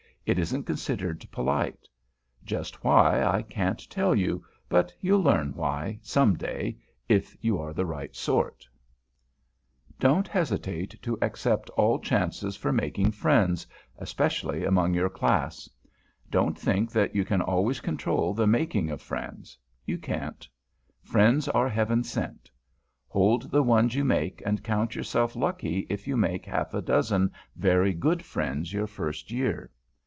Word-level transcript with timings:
It 0.23 0.37
isn't 0.37 0.63
considered 0.63 1.27
polite. 1.31 1.87
Just 2.45 2.83
why, 2.83 3.23
I 3.23 3.41
can't 3.41 3.89
tell 3.89 4.13
you; 4.15 4.45
but 4.69 4.93
you'll 5.01 5.23
learn 5.23 5.53
why, 5.55 5.99
some 6.03 6.37
day, 6.37 6.77
if 7.09 7.35
you 7.43 7.57
are 7.59 7.73
the 7.73 7.87
right 7.87 8.15
sort. 8.15 8.63
[Sidenote: 8.63 8.69
ACQUAINTANCES 9.17 9.69
AND 9.71 9.93
FRIENDS] 9.97 9.99
Don't 9.99 10.33
hesitate 10.91 11.01
to 11.01 11.17
accept 11.25 11.69
all 11.71 11.97
chances 11.99 12.55
for 12.55 12.71
making 12.71 13.11
friends, 13.11 13.65
especially 13.97 14.63
among 14.63 14.93
your 14.93 15.09
Class. 15.09 15.67
Don't 16.29 16.57
think 16.57 16.91
that 16.91 17.15
you 17.15 17.25
can 17.25 17.41
always 17.41 17.81
control 17.81 18.35
the 18.35 18.47
making 18.47 18.91
of 18.91 19.01
friends; 19.01 19.57
you 19.87 19.97
can't. 19.97 20.47
Friends 21.01 21.47
are 21.49 21.67
Heaven 21.67 22.03
sent. 22.03 22.49
Hold 23.07 23.49
the 23.49 23.63
ones 23.63 23.95
you 23.95 24.05
make, 24.05 24.41
and 24.45 24.63
count 24.63 24.95
yourself 24.95 25.35
lucky 25.35 25.87
if 25.89 26.07
you 26.07 26.15
make 26.15 26.45
half 26.45 26.75
a 26.75 26.81
dozen 26.81 27.31
very 27.55 27.91
good 27.93 28.23
friends 28.23 28.71
your 28.71 28.87
first 28.87 29.31
year. 29.31 29.71